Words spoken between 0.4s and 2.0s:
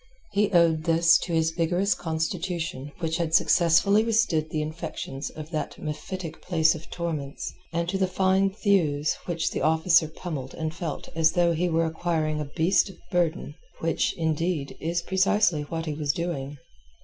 owed this to his vigorous